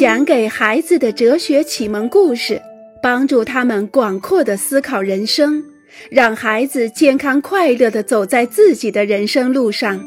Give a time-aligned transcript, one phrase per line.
[0.00, 2.62] 讲给孩子的哲学启蒙故事，
[3.02, 5.62] 帮助他们广阔的思考人生，
[6.10, 10.02] 让孩子健康快乐的走在自己的人生路上。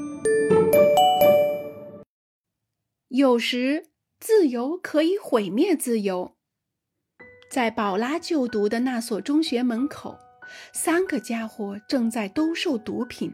[3.09, 3.83] 有时，
[4.19, 6.31] 自由可以毁灭自由。
[7.51, 10.17] 在宝拉就读的那所中学门口，
[10.73, 13.31] 三个家伙正在兜售毒品。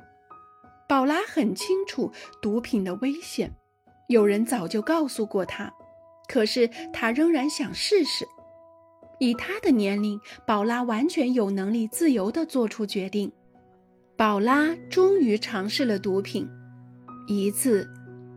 [0.90, 3.56] 宝拉很清楚毒品的危险，
[4.10, 5.74] 有人早就告诉过他。
[6.30, 8.26] 可是他仍然想试试。
[9.20, 13.30] 以他的年龄，宝拉完全有能力自由地做出决定。
[14.16, 16.48] 宝拉终于尝试了毒品，
[17.28, 17.86] 一次、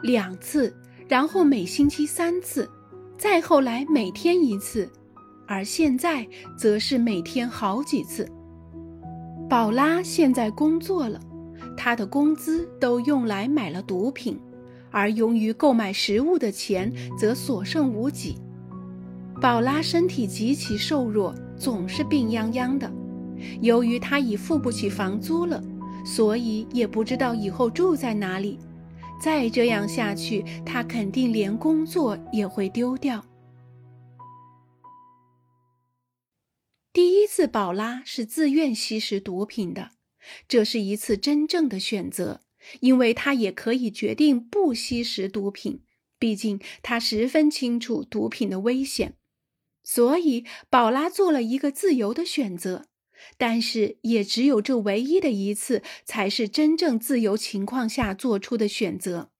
[0.01, 0.75] 两次，
[1.07, 2.69] 然后每星期三次，
[3.17, 4.91] 再后来每天一次，
[5.47, 8.29] 而现在则是每天好几次。
[9.49, 11.21] 宝拉现在工作了，
[11.77, 14.41] 她的工资都用来买了毒品。
[14.93, 18.37] 而用于购买食物的钱则所剩无几。
[19.41, 22.89] 宝拉身体极其瘦弱，总是病殃殃的。
[23.61, 25.61] 由于她已付不起房租了，
[26.05, 28.59] 所以也不知道以后住在哪里。
[29.21, 33.25] 再这样下去，她肯定连工作也会丢掉。
[36.93, 39.93] 第一次，宝拉是自愿吸食毒品的，
[40.47, 42.42] 这是一次真正的选择。
[42.81, 45.83] 因为他也可以决定不吸食毒品，
[46.19, 49.17] 毕竟他十分清楚毒品的危险，
[49.83, 52.87] 所以宝拉做了一个自由的选择。
[53.37, 59.31] 但是，也只有这唯一的一次，才是真正自由情况下做出的选择。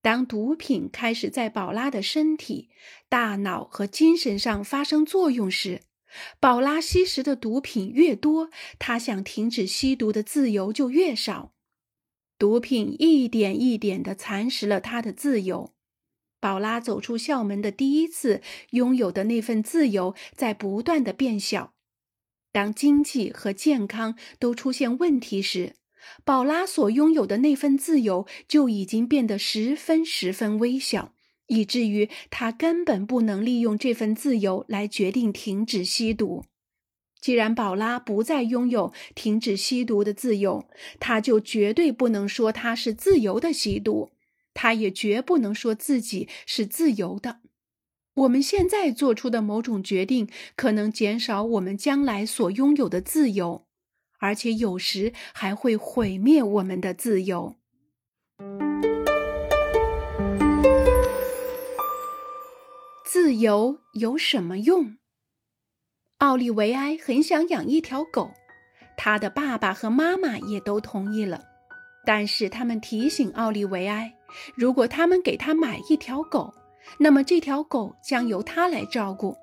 [0.00, 2.68] 当毒品开始在宝拉的身体、
[3.08, 5.80] 大脑和精神上发生作用时，
[6.38, 11.53] 宝拉吸食的毒品越多，他想停止吸毒的自由就越少。
[12.44, 15.72] 毒品一点一点地蚕食了他的自由。
[16.38, 18.42] 宝拉走出校门的第一次
[18.72, 21.72] 拥有的那份自由，在不断的变小。
[22.52, 25.76] 当经济和健康都出现问题时，
[26.22, 31.14] 宝拉所拥有的那份自由就已经变得十分十分微小，
[31.46, 36.44] 以至于他根本不能利用这份自由来决定停止吸毒。
[37.24, 40.68] 既然宝拉不再拥有停止吸毒的自由，
[41.00, 44.12] 他就绝对不能说他是自由的吸毒，
[44.52, 47.40] 他也绝不能说自己是自由的。
[48.12, 53.64] 我们现在做出的某种决定，可能减少我们将来所拥有的自由，
[54.18, 57.56] 而且有时还会毁灭我们的自由。
[63.06, 64.98] 自由有什么用？
[66.24, 68.30] 奥利维埃很想养一条狗，
[68.96, 71.38] 他的爸爸和妈妈也都同意了。
[72.06, 74.10] 但是他们提醒奥利维埃，
[74.56, 76.50] 如果他们给他买一条狗，
[76.98, 79.36] 那么这条狗将由他来照顾。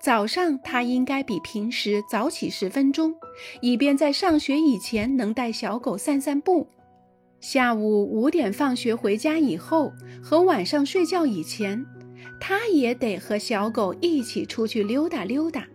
[0.00, 3.12] 早上他应该比平时早起十分钟，
[3.60, 6.68] 以便在上学以前能带小狗散散步。
[7.40, 9.92] 下午五点放学回家以后
[10.22, 11.84] 和晚上睡觉以前，
[12.40, 15.66] 他也得和小狗一起出去溜达溜达。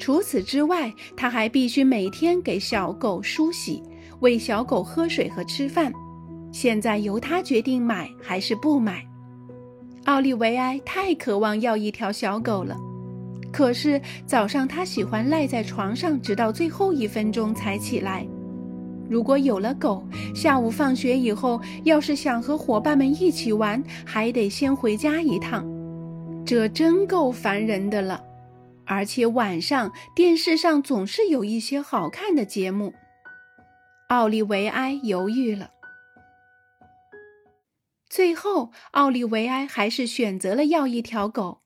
[0.00, 3.82] 除此之外，他还必须每天给小狗梳洗，
[4.20, 5.92] 喂小狗喝水和吃饭。
[6.50, 9.06] 现在由他决定买还是不买。
[10.06, 12.74] 奥利维埃太渴望要一条小狗了，
[13.52, 18.26] 可是早上他喜欢赖在床上，直到最后一分钟才起来。
[19.08, 20.02] 如果有了狗，
[20.34, 25.62] 下午放学以后，要是想和伙伴们一起玩，还得先回家一趟，
[26.42, 28.18] 这真够烦人的了。
[28.90, 32.92] 而且晚上电视上总是有一些好看的节目。
[34.08, 35.70] 奥利维埃犹豫了，
[38.08, 41.60] 最后奥利维埃还是选择了要一条狗。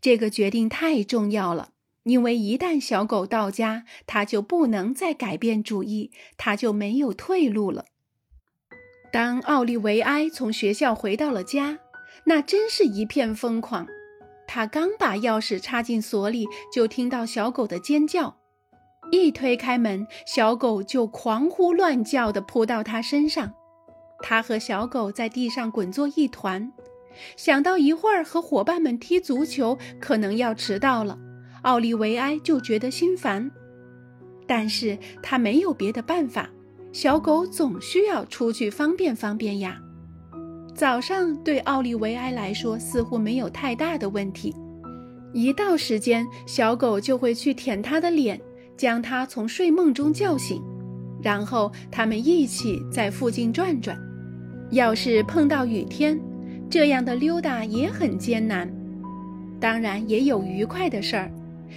[0.00, 1.72] 这个决定太重要了，
[2.04, 7.84] 因为一旦小狗到家，他就不能再改变主意，他就没有退路了。
[9.12, 11.80] 当奥利维埃从学校回到了家，
[12.24, 13.86] 那真是一片疯狂。
[14.54, 18.36] 他刚把钥匙插进锁里，就听到小狗的尖叫。
[19.10, 23.50] 一推开门，小狗就狂呼乱叫地扑到他身上。
[24.18, 26.70] 他和小狗在地上滚作一团。
[27.34, 31.18] 想到一会儿和伙伴们踢足球可能要迟到了，
[31.62, 33.50] 奥利维埃就觉得心烦。
[34.46, 36.50] 但是他没有别的办法，
[36.92, 39.80] 小狗总需要出去方便方便呀。
[40.82, 44.52] 早上对奥利维埃来说似乎没有太大的问题，
[45.32, 48.40] 一到时间，小狗就会去舔他的脸，
[48.76, 50.60] 将他从睡梦中叫醒，
[51.22, 53.96] 然后他们一起在附近转转。
[54.72, 56.20] 要是碰到雨天，
[56.68, 58.68] 这样的溜达也很艰难，
[59.60, 61.30] 当然也有愉快的事儿，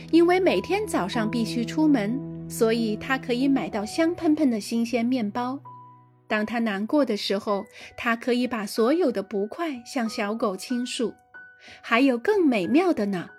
[0.09, 2.19] 因为每天早上必须出门，
[2.49, 5.59] 所以他可以买到香喷喷的新鲜面包。
[6.27, 7.65] 当他难过的时候，
[7.97, 11.13] 他可以把所有的不快向小狗倾诉。
[11.81, 13.29] 还有更美妙的呢。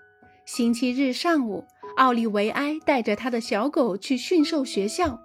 [0.45, 1.65] 星期日上午，
[1.97, 5.21] 奥利维埃带着他的小狗去驯兽学校，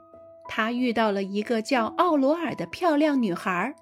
[0.47, 3.75] 他遇到了一个叫奥罗尔的漂亮女孩。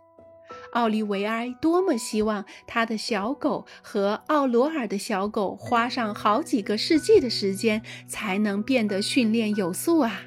[0.73, 10.21] 奥利维埃多么希望他的小狗和奥罗尔的小狗花上好几个世纪的时间才能变得训练有素啊！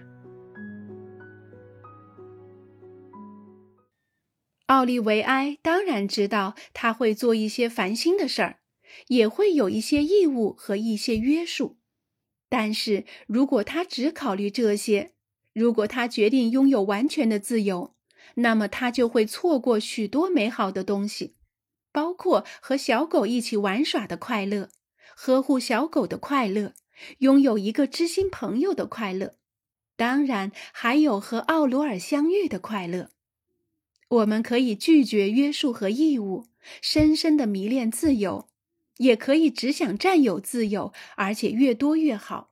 [4.73, 8.61] 奥利维埃当然知道他会做一些烦心的事儿，
[9.09, 11.77] 也会有一些义务和一些约束。
[12.49, 15.13] 但是如果他只考虑这些，
[15.53, 17.95] 如果他决定拥有完全的自由，
[18.37, 21.35] 那么他就会错过许多美好的东西，
[21.93, 24.71] 包括和小狗一起玩耍的快乐，
[25.15, 26.73] 呵护小狗的快乐，
[27.19, 29.35] 拥有一个知心朋友的快乐，
[29.99, 33.11] 当然还有和奥罗尔相遇的快乐。
[34.13, 36.49] 我们可以拒绝约束和义务，
[36.81, 38.47] 深深的迷恋自由，
[38.99, 42.51] 也可以只想占有自由，而且越多越好。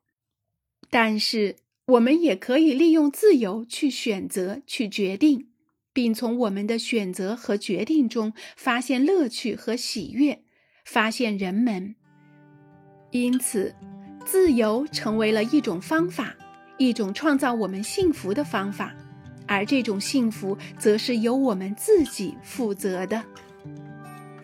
[0.89, 5.49] 但是，我们也可以利用自由去选择、去决定。
[5.93, 10.45] 并从我们的选择和决定中发现乐趣和喜悦，
[10.85, 11.97] 发现人们。
[13.11, 13.75] 因此，
[14.25, 16.37] 自由成为了一种方法，
[16.79, 18.95] 一种创造我们幸福的方法，
[19.51, 23.21] 而这种幸福则是由我们自己负责的。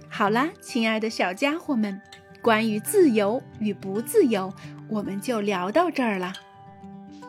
[0.08, 2.00] 好啦，亲爱的小家伙们，
[2.42, 4.52] 关于自由与不自由，
[4.88, 6.32] 我们就聊到这儿了。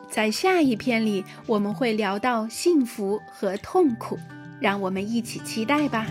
[0.10, 4.18] 在下一篇里，我们会聊到幸福和痛苦，
[4.60, 6.08] 让我们一起期待吧。